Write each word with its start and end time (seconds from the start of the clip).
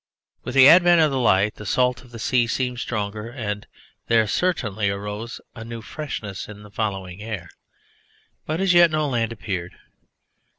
With 0.43 0.55
the 0.55 0.67
advent 0.67 0.99
of 0.99 1.11
the 1.11 1.19
light 1.19 1.57
the 1.57 1.65
salt 1.67 2.01
of 2.01 2.09
the 2.09 2.17
sea 2.17 2.47
seemed 2.47 2.79
stronger, 2.79 3.29
and 3.29 3.67
there 4.07 4.25
certainly 4.25 4.89
arose 4.89 5.39
a 5.53 5.63
new 5.63 5.83
freshness 5.83 6.49
in 6.49 6.63
the 6.63 6.71
following 6.71 7.21
air; 7.21 7.51
but 8.47 8.59
as 8.59 8.73
yet 8.73 8.89
no 8.89 9.07
land 9.07 9.31
appeared. 9.31 9.73